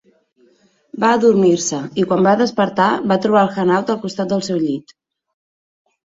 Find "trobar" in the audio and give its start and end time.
3.25-3.43